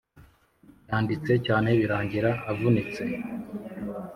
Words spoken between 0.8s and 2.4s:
yanditse cyane birangira